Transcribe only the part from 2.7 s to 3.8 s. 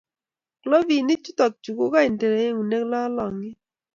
lalngiet